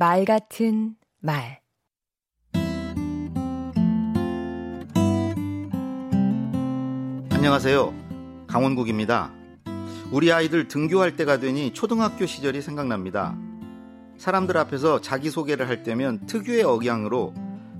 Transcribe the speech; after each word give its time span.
말 0.00 0.24
같은 0.24 0.94
말 1.20 1.60
안녕하세요. 7.28 7.92
강원국입니다. 8.46 9.30
우리 10.10 10.32
아이들 10.32 10.68
등교할 10.68 11.16
때가 11.16 11.38
되니 11.38 11.74
초등학교 11.74 12.24
시절이 12.24 12.62
생각납니다. 12.62 13.36
사람들 14.16 14.56
앞에서 14.56 15.02
자기소개를 15.02 15.68
할 15.68 15.82
때면 15.82 16.24
특유의 16.24 16.62
억양으로 16.62 17.34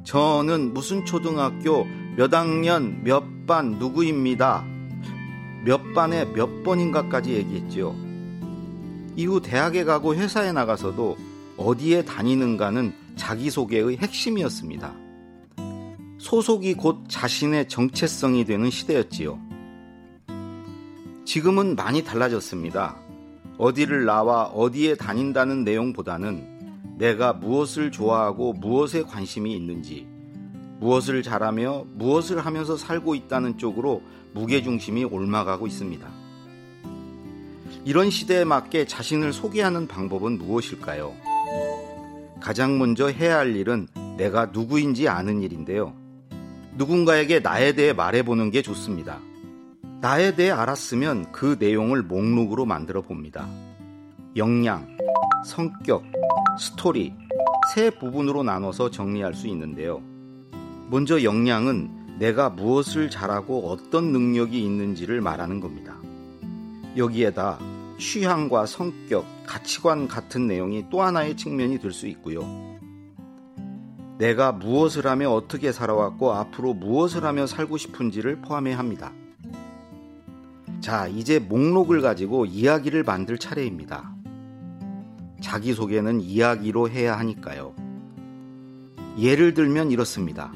저는 0.05 0.75
무슨 0.75 1.07
초등학교 1.07 1.87
몇 2.19 2.35
학년 2.35 3.03
몇 3.03 3.47
반 3.47 3.79
누구입니다. 3.79 4.63
몇 5.65 5.95
반에 5.95 6.27
몇 6.27 6.65
번인가까지 6.65 7.33
얘기했지요. 7.33 7.97
이후 9.17 9.41
대학에 9.41 9.85
가고 9.85 10.15
회사에 10.15 10.53
나가서도 10.53 11.31
어디에 11.61 12.07
다니는가는 12.07 12.95
자기소개의 13.17 13.99
핵심이었습니다. 13.99 14.95
소속이 16.17 16.73
곧 16.73 17.05
자신의 17.07 17.69
정체성이 17.69 18.47
되는 18.47 18.71
시대였지요. 18.71 19.39
지금은 21.27 21.77
많이 21.77 22.03
달라졌습니다. 22.03 22.97
어디를 23.59 24.07
나와 24.07 24.45
어디에 24.45 24.95
다닌다는 24.95 25.65
내용보다는 25.65 26.97
내가 26.97 27.35
무엇을 27.35 27.93
좋아하고 27.93 28.55
무엇에 28.55 29.03
관심이 29.03 29.55
있는지, 29.55 30.07
무엇을 30.81 31.23
잘하며 31.23 31.85
무엇을 31.93 32.41
하면서 32.41 32.79
살고 32.79 33.15
있다는 33.15 33.59
쪽으로 33.59 34.03
무게중심이 34.33 35.05
옮아가고 35.05 35.67
있습니다. 35.67 36.09
이런 37.85 38.09
시대에 38.09 38.45
맞게 38.45 38.87
자신을 38.87 39.35
소개하는 39.35 39.89
방법은 39.89 40.39
무엇일까요? 40.39 41.30
가장 42.41 42.79
먼저 42.79 43.09
해야 43.09 43.39
할 43.39 43.55
일은 43.55 43.87
내가 44.17 44.47
누구인지 44.47 45.09
아는 45.09 45.43
일인데요. 45.43 45.95
누군가에게 46.77 47.41
나에 47.41 47.73
대해 47.73 47.93
말해보는 47.93 48.51
게 48.51 48.63
좋습니다. 48.63 49.19
나에 50.01 50.35
대해 50.35 50.51
알았으면 50.51 51.31
그 51.33 51.57
내용을 51.59 52.03
목록으로 52.03 52.65
만들어 52.65 53.03
봅니다. 53.03 53.47
역량, 54.37 54.97
성격, 55.45 56.05
스토리, 56.59 57.13
세 57.75 57.91
부분으로 57.91 58.43
나눠서 58.43 58.91
정리할 58.91 59.35
수 59.35 59.47
있는데요. 59.49 60.03
먼저 60.89 61.23
역량은 61.23 62.19
내가 62.19 62.51
무엇을 62.51 63.11
잘하고 63.11 63.71
어떤 63.71 64.13
능력이 64.13 64.63
있는지를 64.63 65.21
말하는 65.21 65.61
겁니다. 65.61 65.97
여기에다 66.97 67.59
취향과 68.01 68.65
성격, 68.67 69.27
가치관 69.47 70.09
같은 70.09 70.47
내용이 70.47 70.87
또 70.91 71.03
하나의 71.03 71.37
측면이 71.37 71.79
될 71.79 71.93
수 71.93 72.07
있고요. 72.09 72.41
내가 74.17 74.53
무엇을 74.53 75.07
하며 75.07 75.31
어떻게 75.31 75.71
살아왔고 75.71 76.33
앞으로 76.33 76.75
무엇을 76.75 77.25
하며 77.25 77.47
살고 77.47 77.77
싶은지를 77.77 78.41
포함해야 78.41 78.79
합니다. 78.79 79.13
자, 80.81 81.07
이제 81.09 81.39
목록을 81.39 82.01
가지고 82.01 82.47
이야기를 82.47 83.03
만들 83.03 83.39
차례입니다. 83.39 84.15
자기소개는 85.43 86.21
이야기로 86.21 86.89
해야 86.89 87.19
하니까요. 87.19 87.75
예를 89.19 89.53
들면 89.55 89.91
이렇습니다. 89.91 90.53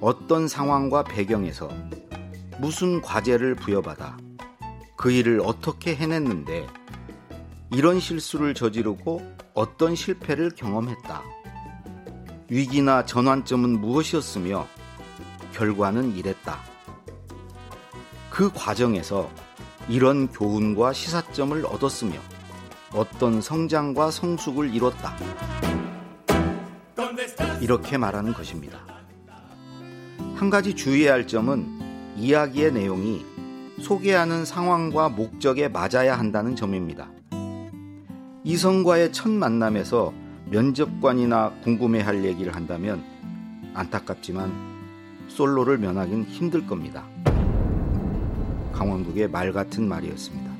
어떤 0.00 0.48
상황과 0.48 1.04
배경에서 1.04 1.68
무슨 2.58 3.00
과제를 3.00 3.54
부여받아 3.56 4.16
그 5.00 5.10
일을 5.10 5.40
어떻게 5.42 5.94
해냈는데 5.96 6.66
이런 7.70 8.00
실수를 8.00 8.52
저지르고 8.52 9.22
어떤 9.54 9.94
실패를 9.94 10.50
경험했다. 10.50 11.22
위기나 12.50 13.06
전환점은 13.06 13.80
무엇이었으며 13.80 14.68
결과는 15.54 16.18
이랬다. 16.18 16.60
그 18.28 18.52
과정에서 18.52 19.30
이런 19.88 20.28
교훈과 20.28 20.92
시사점을 20.92 21.64
얻었으며 21.64 22.20
어떤 22.92 23.40
성장과 23.40 24.10
성숙을 24.10 24.74
이뤘다. 24.74 25.16
이렇게 27.62 27.96
말하는 27.96 28.34
것입니다. 28.34 28.80
한 30.34 30.50
가지 30.50 30.74
주의해야 30.74 31.14
할 31.14 31.26
점은 31.26 31.80
이야기의 32.18 32.74
내용이 32.74 33.29
소개하는 33.80 34.44
상황과 34.44 35.08
목적에 35.08 35.68
맞아야 35.68 36.18
한다는 36.18 36.54
점입니다. 36.54 37.10
이성과의 38.44 39.12
첫 39.12 39.30
만남에서 39.30 40.12
면접관이나 40.50 41.52
궁금해할 41.62 42.24
얘기를 42.24 42.54
한다면 42.54 43.02
안타깝지만 43.74 44.70
솔로를 45.28 45.78
면하긴 45.78 46.24
힘들 46.24 46.66
겁니다. 46.66 47.04
강원국의 48.72 49.28
말 49.28 49.52
같은 49.52 49.88
말이었습니다. 49.88 50.50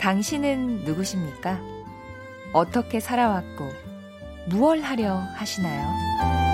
당신은 0.00 0.84
누구십니까? 0.84 1.60
어떻게 2.52 3.00
살아왔고 3.00 3.70
무얼 4.50 4.80
하려 4.80 5.16
하시나요? 5.34 6.53